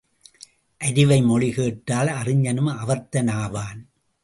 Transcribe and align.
அரிவை 0.81 1.21
மொழி 1.21 1.51
கேட்டால் 1.51 2.07
அறிஞனும் 2.07 2.77
அவத்தன் 2.77 3.27
ஆவான். 3.27 3.89